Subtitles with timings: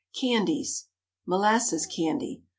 [0.15, 0.87] CANDIES.
[1.27, 2.41] MOLASSES CANDY.